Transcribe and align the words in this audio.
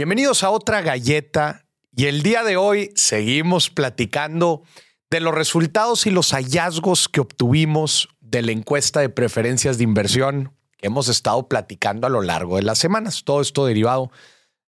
Bienvenidos 0.00 0.44
a 0.44 0.50
otra 0.50 0.80
galleta 0.80 1.66
y 1.94 2.06
el 2.06 2.22
día 2.22 2.42
de 2.42 2.56
hoy 2.56 2.90
seguimos 2.94 3.68
platicando 3.68 4.62
de 5.10 5.20
los 5.20 5.34
resultados 5.34 6.06
y 6.06 6.10
los 6.10 6.30
hallazgos 6.32 7.06
que 7.06 7.20
obtuvimos 7.20 8.08
de 8.18 8.40
la 8.40 8.52
encuesta 8.52 9.00
de 9.00 9.10
preferencias 9.10 9.76
de 9.76 9.84
inversión 9.84 10.54
que 10.78 10.86
hemos 10.86 11.08
estado 11.08 11.48
platicando 11.48 12.06
a 12.06 12.10
lo 12.10 12.22
largo 12.22 12.56
de 12.56 12.62
las 12.62 12.78
semanas. 12.78 13.24
Todo 13.24 13.42
esto 13.42 13.66
derivado 13.66 14.10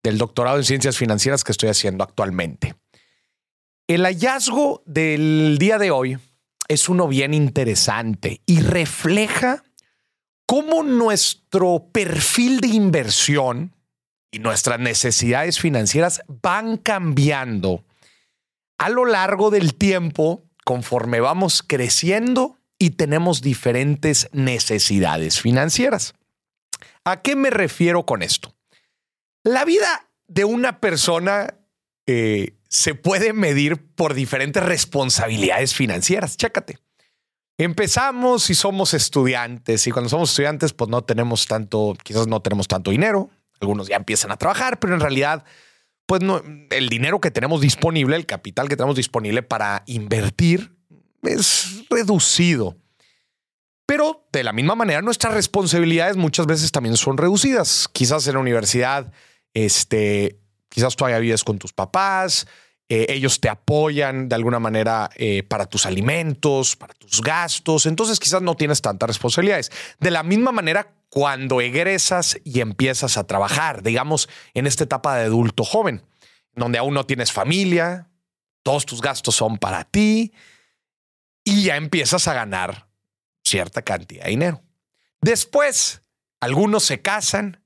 del 0.04 0.18
doctorado 0.18 0.58
en 0.58 0.66
ciencias 0.66 0.98
financieras 0.98 1.46
que 1.46 1.54
estoy 1.54 1.70
haciendo 1.70 2.04
actualmente. 2.04 2.76
El 3.88 4.04
hallazgo 4.04 4.84
del 4.86 5.56
día 5.58 5.78
de 5.78 5.92
hoy 5.92 6.18
es 6.68 6.90
uno 6.90 7.08
bien 7.08 7.34
interesante 7.34 8.42
y 8.46 8.60
refleja 8.60 9.64
cómo 10.46 10.84
nuestro 10.84 11.88
perfil 11.94 12.60
de 12.60 12.68
inversión 12.68 13.74
y 14.34 14.40
nuestras 14.40 14.80
necesidades 14.80 15.60
financieras 15.60 16.24
van 16.42 16.78
cambiando 16.78 17.86
a 18.80 18.90
lo 18.90 19.06
largo 19.06 19.52
del 19.52 19.76
tiempo 19.76 20.44
conforme 20.66 21.20
vamos 21.20 21.64
creciendo 21.66 22.58
y 22.80 22.92
tenemos 22.92 23.42
diferentes 23.42 24.30
necesidades 24.34 25.40
financieras. 25.40 26.16
¿A 27.06 27.22
qué 27.22 27.36
me 27.36 27.52
refiero 27.52 28.08
con 28.08 28.24
esto? 28.24 28.56
La 29.44 29.66
vida 29.66 30.10
de 30.28 30.46
una 30.46 30.80
persona 30.80 31.54
eh, 32.08 32.56
se 32.70 32.96
puede 32.96 33.34
medir 33.34 33.86
por 33.94 34.16
diferentes 34.16 34.64
responsabilidades 34.64 35.76
financieras. 35.76 36.38
Chécate. 36.38 36.80
Empezamos 37.60 38.50
y 38.50 38.56
somos 38.56 38.96
estudiantes 38.96 39.86
y 39.86 39.92
cuando 39.92 40.10
somos 40.10 40.32
estudiantes 40.32 40.74
pues 40.74 40.90
no 40.90 41.04
tenemos 41.04 41.46
tanto, 41.46 41.96
quizás 42.04 42.26
no 42.26 42.42
tenemos 42.42 42.68
tanto 42.68 42.90
dinero. 42.90 43.30
Algunos 43.64 43.88
ya 43.88 43.96
empiezan 43.96 44.32
a 44.32 44.38
trabajar, 44.38 44.80
pero 44.80 44.94
en 44.94 45.00
realidad 45.00 45.44
pues 46.06 46.22
el 46.70 46.90
dinero 46.90 47.22
que 47.22 47.32
tenemos 47.32 47.62
disponible, 47.62 48.16
el 48.16 48.26
capital 48.26 48.68
que 48.68 48.76
tenemos 48.76 48.96
disponible 48.96 49.42
para 49.42 49.84
invertir 49.86 50.76
es 51.22 51.86
reducido. 51.90 52.78
Pero 53.86 54.28
de 54.32 54.44
la 54.44 54.54
misma 54.54 54.76
manera 54.76 55.02
nuestras 55.02 55.34
responsabilidades 55.34 56.18
muchas 56.18 56.46
veces 56.46 56.72
también 56.72 56.98
son 56.98 57.18
reducidas. 57.18 57.88
Quizás 57.92 58.28
en 58.28 58.34
la 58.34 58.40
universidad, 58.40 59.12
este, 59.54 60.40
quizás 60.70 60.96
todavía 60.96 61.20
vives 61.20 61.44
con 61.44 61.58
tus 61.58 61.74
papás, 61.74 62.48
eh, 62.96 63.08
ellos 63.10 63.40
te 63.40 63.50
apoyan 63.50 64.30
de 64.30 64.36
alguna 64.36 64.60
manera 64.60 65.10
eh, 65.16 65.42
para 65.42 65.66
tus 65.66 65.88
alimentos, 65.88 66.76
para 66.76 66.94
tus 66.94 67.22
gastos, 67.22 67.88
entonces 67.88 68.20
quizás 68.20 68.44
no 68.44 68.54
tienes 68.54 68.84
tantas 68.84 69.08
responsabilidades. 69.08 69.72
De 70.00 70.12
la 70.12 70.22
misma 70.22 70.52
manera, 70.52 70.94
cuando 71.10 71.60
egresas 71.60 72.38
y 72.44 72.60
empiezas 72.60 73.18
a 73.18 73.24
trabajar, 73.24 73.82
digamos, 73.82 74.30
en 74.54 74.68
esta 74.68 74.84
etapa 74.84 75.16
de 75.16 75.26
adulto 75.26 75.64
joven, 75.64 76.04
donde 76.54 76.78
aún 76.78 76.94
no 76.94 77.08
tienes 77.08 77.32
familia, 77.32 78.12
todos 78.62 78.86
tus 78.86 79.02
gastos 79.02 79.34
son 79.34 79.58
para 79.58 79.86
ti 79.86 80.32
y 81.44 81.64
ya 81.64 81.78
empiezas 81.78 82.28
a 82.28 82.36
ganar 82.36 82.90
cierta 83.44 83.82
cantidad 83.82 84.26
de 84.26 84.30
dinero. 84.30 84.62
Después, 85.20 86.04
algunos 86.40 86.84
se 86.84 87.02
casan, 87.02 87.60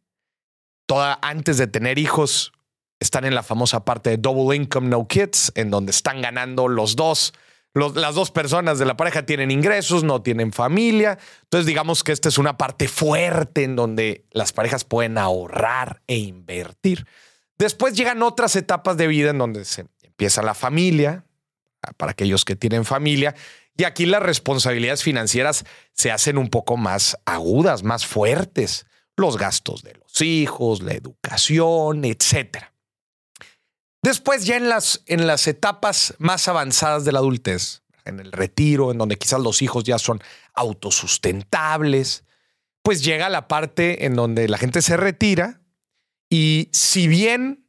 toda, 0.86 1.20
antes 1.22 1.58
de 1.58 1.67
tener 1.67 2.00
hijos, 2.00 2.53
están 2.99 3.25
en 3.25 3.35
la 3.35 3.43
famosa 3.43 3.85
parte 3.85 4.11
de 4.11 4.17
Double 4.17 4.55
Income 4.55 4.89
No 4.89 5.07
Kids, 5.07 5.51
en 5.55 5.69
donde 5.69 5.91
están 5.91 6.21
ganando 6.21 6.67
los 6.67 6.95
dos. 6.95 7.33
las 7.73 8.15
dos 8.15 8.31
personas 8.31 8.79
de 8.79 8.85
la 8.85 8.97
pareja 8.97 9.25
tienen 9.25 9.51
ingresos, 9.51 10.03
no 10.03 10.21
tienen 10.21 10.51
familia. 10.51 11.19
Entonces, 11.43 11.67
digamos 11.67 12.03
que 12.03 12.11
esta 12.11 12.29
es 12.29 12.37
una 12.37 12.57
parte 12.57 12.87
fuerte 12.87 13.63
en 13.63 13.75
donde 13.75 14.25
las 14.31 14.51
parejas 14.51 14.83
pueden 14.83 15.17
ahorrar 15.17 16.01
e 16.07 16.17
invertir. 16.17 17.05
Después 17.57 17.93
llegan 17.93 18.23
otras 18.23 18.55
etapas 18.55 18.97
de 18.97 19.07
vida 19.07 19.29
en 19.29 19.37
donde 19.37 19.65
se 19.65 19.85
empieza 20.03 20.41
la 20.41 20.53
familia, 20.53 21.25
para 21.97 22.11
aquellos 22.11 22.45
que 22.45 22.55
tienen 22.55 22.85
familia, 22.85 23.35
y 23.77 23.83
aquí 23.83 24.07
las 24.07 24.23
responsabilidades 24.23 25.03
financieras 25.03 25.63
se 25.93 26.11
hacen 26.11 26.39
un 26.39 26.49
poco 26.49 26.77
más 26.77 27.15
agudas, 27.25 27.83
más 27.83 28.05
fuertes. 28.07 28.87
Los 29.15 29.37
gastos 29.37 29.83
de 29.83 29.93
los 29.93 30.21
hijos, 30.21 30.81
la 30.81 30.93
educación, 30.93 32.05
etcétera. 32.05 32.73
Después 34.02 34.45
ya 34.45 34.58
en 34.58 34.69
las, 34.69 35.03
en 35.08 35.27
las 35.27 35.47
etapas 35.47 36.13
más 36.19 36.47
avanzadas 36.47 37.03
de 37.05 37.11
la 37.11 37.19
adultez, 37.19 37.81
en 38.05 38.19
el 38.19 38.31
retiro, 38.31 38.91
en 38.91 38.97
donde 38.97 39.17
quizás 39.17 39.41
los 39.41 39.61
hijos 39.61 39.83
ya 39.83 39.99
son 39.99 40.21
autosustentables, 40.53 42.23
pues 42.81 43.03
llega 43.03 43.30
la 43.30 43.47
parte 43.47 44.05
en 44.05 44.15
donde 44.15 44.47
la 44.47 44.57
gente 44.57 44.81
se 44.81 44.95
retira 44.97 45.61
y 46.30 46.69
si 46.71 47.07
bien 47.07 47.65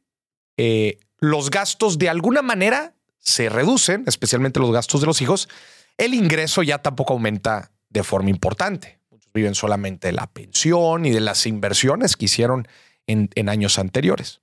eh, 0.57 0.99
los 1.17 1.49
gastos 1.49 1.97
de 1.97 2.09
alguna 2.09 2.41
manera 2.41 2.95
se 3.19 3.49
reducen, 3.49 4.05
especialmente 4.07 4.59
los 4.59 4.71
gastos 4.71 5.01
de 5.01 5.07
los 5.07 5.21
hijos, 5.21 5.49
el 5.97 6.13
ingreso 6.13 6.63
ya 6.63 6.77
tampoco 6.81 7.13
aumenta 7.13 7.71
de 7.89 8.03
forma 8.03 8.29
importante. 8.29 8.99
Muchos 9.11 9.31
viven 9.33 9.55
solamente 9.55 10.07
de 10.07 10.13
la 10.13 10.27
pensión 10.27 11.05
y 11.05 11.11
de 11.11 11.19
las 11.19 11.45
inversiones 11.45 12.15
que 12.15 12.25
hicieron 12.25 12.67
en 13.07 13.49
años 13.49 13.79
anteriores. 13.79 14.41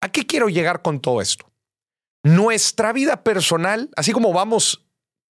¿A 0.00 0.08
qué 0.10 0.26
quiero 0.26 0.48
llegar 0.48 0.82
con 0.82 1.00
todo 1.00 1.20
esto? 1.20 1.50
Nuestra 2.22 2.92
vida 2.92 3.22
personal, 3.22 3.90
así 3.96 4.12
como 4.12 4.32
vamos 4.32 4.86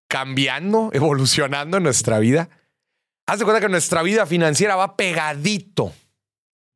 cambiando, 0.09 0.91
evolucionando 0.95 1.77
en 1.77 1.83
nuestra 1.83 2.19
vida, 2.19 2.49
haz 3.27 3.39
de 3.39 3.45
cuenta 3.45 3.61
que 3.61 3.69
nuestra 3.69 4.03
vida 4.03 4.27
financiera 4.27 4.77
va 4.77 4.97
pegadito, 4.97 5.93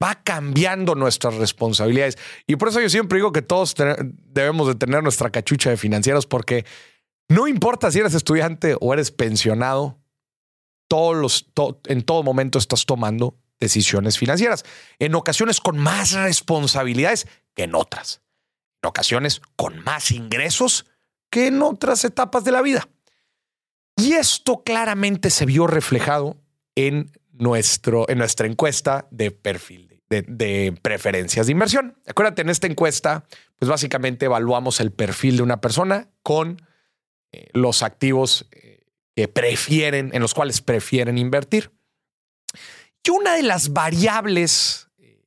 va 0.03 0.23
cambiando 0.23 0.95
nuestras 0.95 1.35
responsabilidades. 1.35 2.19
Y 2.47 2.57
por 2.57 2.69
eso 2.69 2.81
yo 2.81 2.91
siempre 2.91 3.17
digo 3.17 3.33
que 3.33 3.43
todos 3.43 3.75
debemos 4.09 4.69
de 4.69 4.75
tener 4.75 5.03
nuestra 5.03 5.31
cachucha 5.31 5.71
de 5.71 5.77
financieros 5.77 6.27
porque 6.27 6.65
no 7.29 7.49
importa 7.49 7.91
si 7.91 8.01
eres 8.01 8.15
estudiante 8.15 8.77
o 8.81 8.93
eres 8.93 9.11
pensionado, 9.11 9.99
todos 10.89 11.17
los, 11.17 11.51
en 11.87 12.03
todo 12.03 12.23
momento 12.23 12.59
estás 12.59 12.85
tomando 12.85 13.39
decisiones 13.63 14.19
financieras, 14.19 14.65
en 14.99 15.15
ocasiones 15.15 15.61
con 15.61 15.79
más 15.79 16.13
responsabilidades 16.13 17.27
que 17.55 17.63
en 17.63 17.75
otras, 17.75 18.21
en 18.83 18.89
ocasiones 18.89 19.41
con 19.57 19.79
más 19.85 20.11
ingresos 20.11 20.87
que 21.31 21.47
en 21.47 21.63
otras 21.63 22.05
etapas 22.05 22.45
de 22.45 22.53
la 22.53 22.61
vida. 22.61 22.89
Y 23.97 24.15
esto 24.15 24.63
claramente 24.65 25.31
se 25.31 25.47
vio 25.47 25.67
reflejado 25.67 26.37
en, 26.75 27.13
nuestro, 27.33 28.09
en 28.09 28.19
nuestra 28.19 28.47
encuesta 28.47 29.07
de 29.11 29.31
perfil 29.31 29.93
de, 30.21 30.79
preferencias 30.83 31.47
de 31.47 31.53
inversión. 31.53 31.97
Acuérdate, 32.07 32.43
en 32.43 32.51
esta 32.51 32.67
encuesta, 32.67 33.25
pues 33.59 33.69
básicamente 33.69 34.27
evaluamos 34.27 34.81
el 34.81 34.93
perfil 34.93 35.39
de 35.39 35.43
una 35.43 35.61
persona 35.61 36.11
con 36.23 36.61
eh, 37.33 37.49
los 37.55 37.83
activos 37.83 38.47
eh, 38.53 38.85
que 39.17 39.29
prefieren, 39.29 40.11
en 40.13 40.21
los 40.21 40.35
cuales 40.35 40.61
prefieren 40.61 41.19
invertir. 41.19 41.71
Y 43.05 43.11
una 43.11 43.35
de 43.35 43.43
las 43.43 43.73
variables 43.73 44.89
eh, 44.99 45.25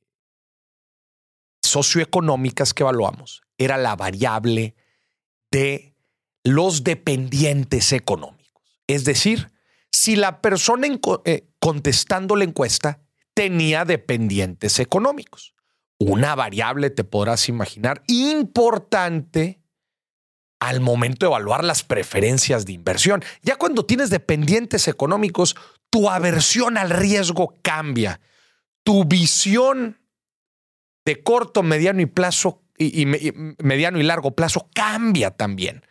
socioeconómicas 1.62 2.72
que 2.72 2.82
evaluamos 2.82 3.42
era 3.58 3.76
la 3.76 3.96
variable 3.96 4.74
de 5.50 5.94
los 6.44 6.84
dependientes 6.84 7.92
económicos. 7.92 8.62
Es 8.86 9.04
decir, 9.04 9.50
si 9.92 10.16
la 10.16 10.40
persona 10.40 10.88
eh, 11.24 11.48
contestando 11.58 12.36
la 12.36 12.44
encuesta 12.44 13.00
tenía 13.34 13.84
dependientes 13.84 14.78
económicos. 14.78 15.54
Una 15.98 16.34
variable, 16.34 16.90
te 16.90 17.04
podrás 17.04 17.48
imaginar, 17.48 18.02
importante 18.06 19.60
al 20.58 20.80
momento 20.80 21.26
de 21.26 21.30
evaluar 21.30 21.64
las 21.64 21.82
preferencias 21.82 22.64
de 22.64 22.72
inversión. 22.72 23.22
Ya 23.42 23.56
cuando 23.56 23.84
tienes 23.84 24.10
dependientes 24.10 24.88
económicos, 24.88 25.56
tu 25.90 26.10
aversión 26.10 26.78
al 26.78 26.90
riesgo 26.90 27.54
cambia. 27.62 28.20
Tu 28.82 29.04
visión 29.04 29.98
de 31.04 31.22
corto, 31.22 31.62
mediano 31.62 32.00
y 32.00 32.06
plazo 32.06 32.62
y, 32.78 33.06
mediano 33.06 33.98
y 33.98 34.02
largo 34.02 34.32
plazo 34.32 34.68
cambia 34.74 35.30
también. 35.30 35.84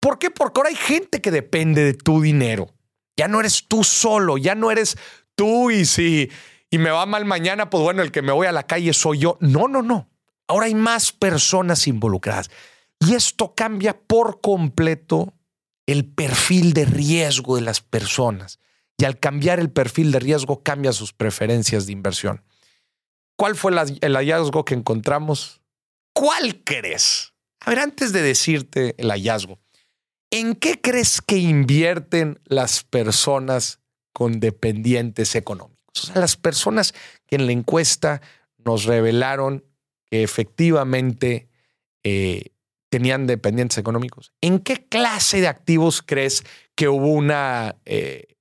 ¿Por 0.00 0.18
qué? 0.18 0.30
Porque 0.30 0.60
ahora 0.60 0.70
hay 0.70 0.76
gente 0.76 1.20
que 1.20 1.30
depende 1.30 1.84
de 1.84 1.94
tu 1.94 2.20
dinero. 2.20 2.74
Ya 3.16 3.28
no 3.28 3.40
eres 3.40 3.66
tú 3.66 3.82
solo, 3.82 4.36
ya 4.36 4.54
no 4.54 4.70
eres 4.70 4.98
tú 5.34 5.70
y 5.70 5.86
si 5.86 6.30
y 6.70 6.78
me 6.78 6.90
va 6.90 7.06
mal 7.06 7.24
mañana, 7.24 7.70
pues 7.70 7.82
bueno, 7.82 8.02
el 8.02 8.10
que 8.10 8.22
me 8.22 8.32
voy 8.32 8.46
a 8.46 8.52
la 8.52 8.66
calle 8.66 8.92
soy 8.92 9.20
yo. 9.20 9.38
No, 9.40 9.68
no, 9.68 9.82
no. 9.82 10.10
Ahora 10.48 10.66
hay 10.66 10.74
más 10.74 11.12
personas 11.12 11.86
involucradas. 11.86 12.50
Y 13.00 13.14
esto 13.14 13.54
cambia 13.54 13.98
por 13.98 14.40
completo 14.40 15.34
el 15.86 16.04
perfil 16.04 16.72
de 16.72 16.84
riesgo 16.84 17.56
de 17.56 17.62
las 17.62 17.80
personas. 17.80 18.58
Y 18.98 19.04
al 19.04 19.18
cambiar 19.18 19.60
el 19.60 19.70
perfil 19.70 20.12
de 20.12 20.20
riesgo, 20.20 20.62
cambia 20.62 20.92
sus 20.92 21.12
preferencias 21.12 21.86
de 21.86 21.92
inversión. 21.92 22.42
¿Cuál 23.36 23.54
fue 23.54 23.72
el 24.00 24.16
hallazgo 24.16 24.64
que 24.64 24.74
encontramos? 24.74 25.60
¿Cuál 26.14 26.62
crees? 26.64 27.34
A 27.60 27.70
ver, 27.70 27.80
antes 27.80 28.12
de 28.12 28.22
decirte 28.22 28.94
el 28.96 29.10
hallazgo, 29.10 29.58
¿en 30.30 30.54
qué 30.54 30.80
crees 30.80 31.20
que 31.20 31.36
invierten 31.36 32.40
las 32.44 32.84
personas 32.84 33.80
con 34.14 34.40
dependientes 34.40 35.34
económicos? 35.34 35.76
O 36.02 36.06
sea, 36.06 36.20
las 36.20 36.36
personas 36.36 36.94
que 37.26 37.36
en 37.36 37.46
la 37.46 37.52
encuesta 37.52 38.22
nos 38.64 38.84
revelaron 38.84 39.64
que 40.10 40.22
efectivamente 40.22 41.48
eh, 42.02 42.52
tenían 42.88 43.26
dependientes 43.26 43.78
económicos, 43.78 44.32
¿en 44.40 44.60
qué 44.60 44.86
clase 44.86 45.40
de 45.40 45.48
activos 45.48 46.02
crees 46.02 46.44
que 46.74 46.88
hubo 46.88 47.08
una 47.08 47.76
eh, 47.84 48.35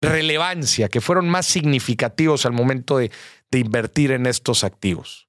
relevancia, 0.00 0.88
que 0.88 1.00
fueron 1.00 1.28
más 1.28 1.46
significativos 1.46 2.46
al 2.46 2.52
momento 2.52 2.98
de, 2.98 3.10
invertir 3.52 4.12
en 4.12 4.26
estos 4.26 4.64
activos? 4.64 5.28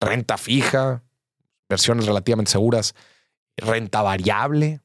Renta 0.00 0.36
fija, 0.38 1.02
inversiones 1.68 2.06
relativamente 2.06 2.50
seguras, 2.50 2.94
renta 3.56 4.02
variable, 4.02 4.80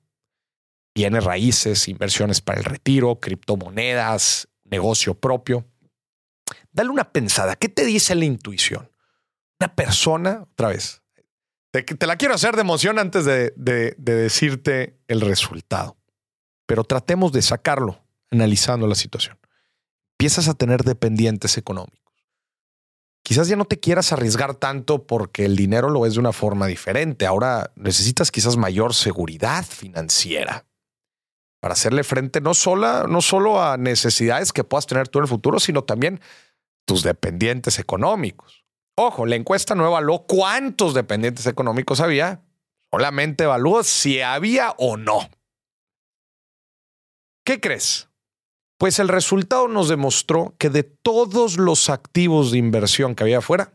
bienes 0.96 1.24
raíces, 1.24 1.88
inversiones 1.88 2.42
para 2.42 2.60
el 2.60 2.66
retiro, 2.66 3.20
criptomonedas, 3.20 4.48
negocio 4.64 5.14
propio. 5.14 5.66
Dale 6.72 6.90
una 6.90 7.12
pensada. 7.12 7.56
¿Qué 7.56 7.70
te 7.70 7.86
dice 7.86 8.16
la 8.16 8.26
intuición? 8.26 8.92
Una 9.60 9.76
persona, 9.76 10.46
otra 10.52 10.70
vez, 10.70 11.02
te, 11.72 12.08
la 12.08 12.16
quiero 12.16 12.36
hacer 12.36 12.56
de 12.56 12.62
emoción 12.62 13.00
antes 13.00 13.26
de 13.26 13.96
decirte 13.98 15.00
el 15.08 15.22
resultado, 15.22 15.98
pero 16.66 16.84
tratemos 16.84 17.32
de 17.32 17.42
sacarlo 17.42 18.07
analizando 18.32 18.88
la 18.88 18.96
situación. 18.96 19.38
Empiezas 20.20 20.48
a 20.48 20.54
tener 20.54 20.84
dependientes 20.84 21.58
económicos. 21.58 22.02
Quizás 23.24 23.48
ya 23.48 23.56
no 23.56 23.66
te 23.66 23.80
quieras 23.80 24.14
arriesgar 24.14 24.56
tanto 24.56 25.06
porque 25.06 25.46
el 25.46 25.56
dinero 25.56 25.90
lo 25.90 26.02
ves 26.02 26.14
de 26.14 26.20
una 26.20 26.32
forma 26.32 26.66
diferente. 26.66 27.26
Ahora 27.26 27.72
necesitas 27.76 28.32
quizás 28.32 28.58
mayor 28.58 28.94
seguridad 28.94 29.66
financiera 29.66 30.66
para 31.60 31.74
hacerle 31.74 32.04
frente 32.04 32.40
no 32.40 32.54
solo, 32.54 33.08
no 33.08 33.22
solo 33.22 33.62
a 33.62 33.78
necesidades 33.78 34.54
que 34.54 34.64
puedas 34.64 34.88
tener 34.88 35.08
tú 35.08 35.20
en 35.20 35.24
el 35.24 35.30
futuro, 35.30 35.60
sino 35.60 35.84
también 35.84 36.22
tus 36.86 37.04
dependientes 37.04 37.80
económicos. 37.80 38.66
Ojo, 38.96 39.26
la 39.26 39.36
encuesta 39.36 39.76
no 39.76 39.86
evaluó 39.86 40.26
cuántos 40.26 40.94
dependientes 40.94 41.46
económicos 41.46 42.00
había, 42.00 42.42
solamente 42.92 43.44
evaluó 43.44 43.84
si 43.84 44.22
había 44.22 44.72
o 44.78 44.98
no. 44.98 45.30
¿Qué 47.46 47.60
crees? 47.60 48.10
Pues 48.78 49.00
el 49.00 49.08
resultado 49.08 49.68
nos 49.68 49.90
demostró 49.90 50.56
que 50.60 50.70
de 50.70 50.84
todos 50.84 51.58
los 51.58 51.90
activos 51.90 52.52
de 52.52 52.60
inversión 52.60 53.16
que 53.16 53.24
había 53.24 53.40
afuera, 53.40 53.74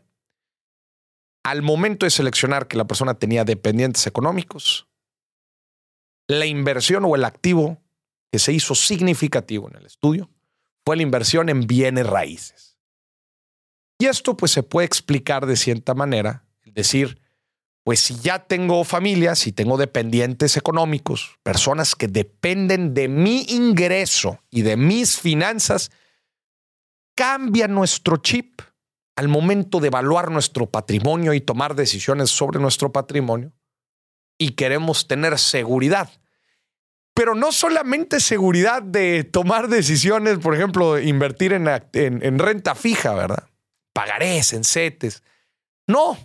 al 1.43 1.61
momento 1.61 2.05
de 2.05 2.09
seleccionar 2.09 2.67
que 2.67 2.77
la 2.77 2.85
persona 2.85 3.15
tenía 3.15 3.43
dependientes 3.43 4.07
económicos, 4.07 4.87
la 6.27 6.45
inversión 6.45 7.03
o 7.05 7.15
el 7.15 7.25
activo 7.25 7.81
que 8.31 8.39
se 8.39 8.53
hizo 8.53 8.75
significativo 8.75 9.69
en 9.69 9.75
el 9.75 9.85
estudio 9.85 10.29
fue 10.85 10.95
la 10.95 11.03
inversión 11.03 11.49
en 11.49 11.67
bienes 11.67 12.07
raíces. 12.07 12.77
Y 13.99 14.05
esto 14.05 14.35
pues 14.35 14.51
se 14.51 14.63
puede 14.63 14.85
explicar 14.85 15.45
de 15.45 15.55
cierta 15.55 15.93
manera, 15.93 16.45
es 16.63 16.73
decir, 16.73 17.21
pues 17.83 17.99
si 17.99 18.15
ya 18.15 18.39
tengo 18.39 18.83
familia, 18.85 19.35
si 19.35 19.51
tengo 19.51 19.77
dependientes 19.77 20.55
económicos, 20.55 21.37
personas 21.43 21.95
que 21.95 22.07
dependen 22.07 22.93
de 22.93 23.09
mi 23.09 23.45
ingreso 23.49 24.39
y 24.49 24.61
de 24.61 24.77
mis 24.77 25.19
finanzas, 25.19 25.91
cambia 27.15 27.67
nuestro 27.67 28.17
chip 28.17 28.61
al 29.15 29.27
momento 29.27 29.79
de 29.79 29.87
evaluar 29.87 30.31
nuestro 30.31 30.65
patrimonio 30.69 31.33
y 31.33 31.41
tomar 31.41 31.75
decisiones 31.75 32.31
sobre 32.31 32.59
nuestro 32.59 32.91
patrimonio 32.91 33.51
y 34.37 34.51
queremos 34.51 35.07
tener 35.07 35.37
seguridad. 35.37 36.09
Pero 37.13 37.35
no 37.35 37.51
solamente 37.51 38.19
seguridad 38.19 38.81
de 38.81 39.23
tomar 39.23 39.67
decisiones, 39.67 40.39
por 40.39 40.55
ejemplo, 40.55 40.99
invertir 40.99 41.53
en, 41.53 41.67
en, 41.67 42.25
en 42.25 42.39
renta 42.39 42.73
fija, 42.73 43.13
¿verdad? 43.13 43.47
Pagarés, 43.93 44.53
en 44.53 44.63
CETES. 44.63 45.21
No, 45.85 46.17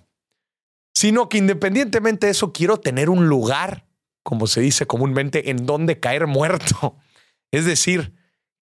sino 0.98 1.28
que 1.28 1.38
independientemente 1.38 2.26
de 2.26 2.32
eso, 2.32 2.52
quiero 2.52 2.80
tener 2.80 3.08
un 3.08 3.28
lugar, 3.28 3.86
como 4.24 4.48
se 4.48 4.60
dice 4.60 4.88
comúnmente, 4.88 5.48
en 5.50 5.64
donde 5.64 6.00
caer 6.00 6.26
muerto. 6.26 6.96
Es 7.52 7.66
decir, 7.66 8.14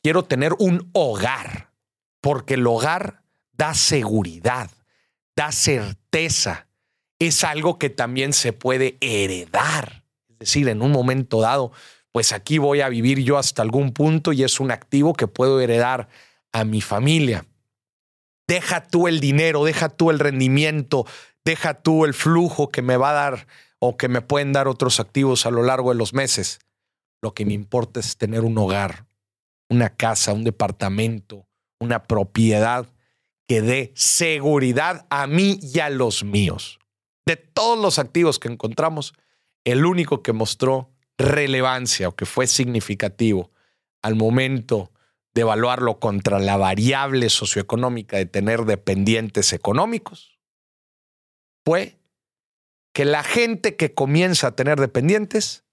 quiero 0.01 0.23
tener 0.23 0.53
un 0.57 0.89
hogar, 0.93 1.69
porque 2.21 2.55
el 2.55 2.65
hogar 2.65 3.21
da 3.51 3.75
seguridad, 3.75 4.71
da 5.35 5.51
certeza, 5.51 6.67
es 7.19 7.43
algo 7.43 7.77
que 7.77 7.91
también 7.91 8.33
se 8.33 8.51
puede 8.51 8.97
heredar. 8.99 10.03
Es 10.27 10.39
decir, 10.39 10.69
en 10.69 10.81
un 10.81 10.91
momento 10.91 11.39
dado, 11.39 11.71
pues 12.11 12.31
aquí 12.31 12.57
voy 12.57 12.81
a 12.81 12.89
vivir 12.89 13.19
yo 13.19 13.37
hasta 13.37 13.61
algún 13.61 13.93
punto 13.93 14.33
y 14.33 14.43
es 14.43 14.59
un 14.59 14.71
activo 14.71 15.13
que 15.13 15.27
puedo 15.27 15.61
heredar 15.61 16.09
a 16.51 16.63
mi 16.65 16.81
familia. 16.81 17.45
Deja 18.47 18.87
tú 18.87 19.07
el 19.07 19.19
dinero, 19.19 19.63
deja 19.63 19.87
tú 19.87 20.09
el 20.09 20.17
rendimiento, 20.17 21.05
deja 21.45 21.75
tú 21.75 22.05
el 22.05 22.13
flujo 22.13 22.69
que 22.69 22.81
me 22.81 22.97
va 22.97 23.11
a 23.11 23.13
dar 23.13 23.47
o 23.79 23.97
que 23.97 24.07
me 24.07 24.21
pueden 24.21 24.53
dar 24.53 24.67
otros 24.67 24.99
activos 24.99 25.45
a 25.45 25.51
lo 25.51 25.63
largo 25.63 25.89
de 25.89 25.97
los 25.97 26.13
meses. 26.13 26.59
Lo 27.21 27.33
que 27.33 27.45
me 27.45 27.53
importa 27.53 27.99
es 27.99 28.17
tener 28.17 28.41
un 28.41 28.57
hogar, 28.57 29.05
una 29.69 29.89
casa, 29.89 30.33
un 30.33 30.43
departamento, 30.43 31.47
una 31.79 32.03
propiedad 32.03 32.87
que 33.47 33.61
dé 33.61 33.91
seguridad 33.95 35.05
a 35.09 35.27
mí 35.27 35.59
y 35.61 35.79
a 35.79 35.89
los 35.89 36.23
míos. 36.23 36.79
De 37.25 37.35
todos 37.35 37.77
los 37.79 37.99
activos 37.99 38.39
que 38.39 38.47
encontramos, 38.47 39.13
el 39.65 39.85
único 39.85 40.23
que 40.23 40.33
mostró 40.33 40.91
relevancia 41.17 42.09
o 42.09 42.15
que 42.15 42.25
fue 42.25 42.47
significativo 42.47 43.51
al 44.01 44.15
momento 44.15 44.91
de 45.33 45.41
evaluarlo 45.41 45.99
contra 45.99 46.39
la 46.39 46.57
variable 46.57 47.29
socioeconómica 47.29 48.17
de 48.17 48.25
tener 48.25 48.65
dependientes 48.65 49.51
económicos 49.53 50.32
fue 51.65 51.99
que 52.93 53.05
la 53.05 53.23
gente 53.23 53.75
que 53.75 53.93
comienza 53.93 54.47
a 54.47 54.55
tener 54.55 54.79
dependientes 54.79 55.63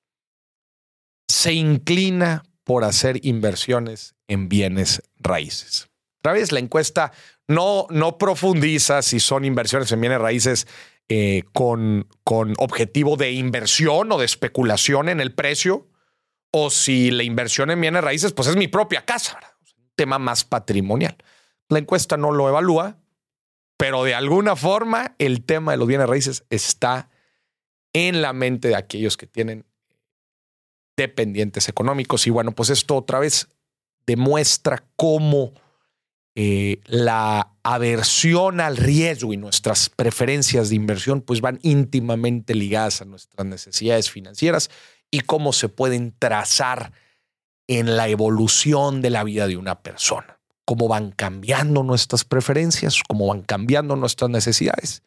se 1.29 1.53
inclina 1.53 2.45
por 2.65 2.85
hacer 2.85 3.25
inversiones 3.25 4.15
en 4.29 4.49
bienes 4.49 5.03
raíces. 5.19 5.89
Otra 6.21 6.33
vez, 6.33 6.53
la 6.53 6.61
encuesta 6.61 7.13
no, 7.49 7.87
no 7.91 8.19
profundiza 8.19 9.03
si 9.03 9.21
son 9.21 9.45
inversiones 9.45 9.91
en 9.93 10.01
bienes 10.01 10.21
raíces 10.21 10.67
eh, 11.09 11.43
con, 11.53 12.07
con 12.23 12.55
objetivo 12.59 13.17
de 13.17 13.33
inversión 13.33 14.13
o 14.13 14.19
de 14.19 14.25
especulación 14.25 15.09
en 15.09 15.21
el 15.21 15.35
precio, 15.35 15.89
o 16.53 16.71
si 16.71 17.11
la 17.11 17.25
inversión 17.25 17.71
en 17.71 17.81
bienes 17.81 18.05
raíces, 18.05 18.33
pues 18.33 18.49
es 18.49 18.57
mi 18.57 18.69
propia 18.69 19.05
casa, 19.05 19.41
tema 19.97 20.19
más 20.19 20.45
patrimonial. 20.45 21.17
La 21.69 21.79
encuesta 21.79 22.17
no 22.17 22.31
lo 22.31 22.49
evalúa, 22.49 23.00
pero 23.81 24.05
de 24.05 24.15
alguna 24.15 24.57
forma 24.57 25.15
el 25.19 25.43
tema 25.43 25.73
de 25.73 25.79
los 25.79 25.89
bienes 25.89 26.07
raíces 26.07 26.45
está 26.51 27.09
en 27.95 28.21
la 28.21 28.35
mente 28.35 28.69
de 28.69 28.77
aquellos 28.77 29.17
que 29.17 29.27
tienen 29.27 29.65
dependientes 30.99 31.67
económicos. 31.71 32.27
Y 32.27 32.31
bueno, 32.31 32.53
pues 32.53 32.69
esto 32.69 32.95
otra 32.95 33.21
vez 33.21 33.49
demuestra 34.07 34.85
cómo 34.97 35.55
eh, 36.35 36.83
la 36.85 37.55
aversión 37.63 38.61
al 38.61 38.77
riesgo 38.77 39.33
y 39.33 39.39
nuestras 39.39 39.89
preferencias 39.89 40.69
de 40.69 40.75
inversión 40.75 41.23
pues 41.23 41.41
van 41.41 41.59
íntimamente 41.63 42.55
ligadas 42.55 43.01
a 43.01 43.07
nuestras 43.07 43.47
necesidades 43.47 44.11
financieras 44.11 44.69
y 45.11 45.21
cómo 45.21 45.55
se 45.55 45.71
pueden 45.71 46.15
trazar 46.19 46.93
en 47.67 47.97
la 47.97 48.09
evolución 48.09 49.01
de 49.01 49.09
la 49.09 49.25
vida 49.25 49.49
de 49.49 49.57
una 49.57 49.83
persona, 49.83 50.39
cómo 50.71 50.87
van 50.87 51.11
cambiando 51.11 51.83
nuestras 51.83 52.25
preferencias, 52.25 53.03
cómo 53.09 53.27
van 53.27 53.43
cambiando 53.43 53.97
nuestras 53.97 54.31
necesidades, 54.31 55.03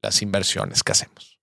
las 0.00 0.22
inversiones 0.22 0.84
que 0.84 0.92
hacemos. 0.92 1.37